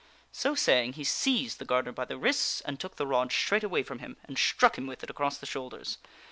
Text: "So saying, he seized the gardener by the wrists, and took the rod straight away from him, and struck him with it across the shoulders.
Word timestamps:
"So 0.31 0.55
saying, 0.55 0.93
he 0.93 1.03
seized 1.03 1.59
the 1.59 1.63
gardener 1.63 1.91
by 1.91 2.05
the 2.05 2.17
wrists, 2.17 2.61
and 2.61 2.79
took 2.79 2.95
the 2.95 3.05
rod 3.05 3.31
straight 3.31 3.63
away 3.63 3.83
from 3.83 3.99
him, 3.99 4.17
and 4.25 4.35
struck 4.35 4.75
him 4.75 4.87
with 4.87 5.03
it 5.03 5.11
across 5.11 5.37
the 5.37 5.45
shoulders. 5.45 5.99